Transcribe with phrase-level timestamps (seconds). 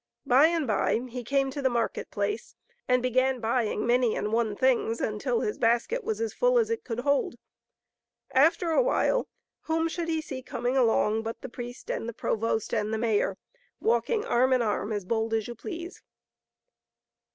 [0.25, 2.55] By and by he came to the mar ket place
[2.87, 6.83] and began buying many and one things, until his basket was as full as it
[6.83, 7.35] could hold.
[8.31, 9.27] After a while
[9.59, 13.37] whom should he see coming along but the priest and the provost and the mayor,
[13.79, 16.01] walking arm in arm as bold as you please.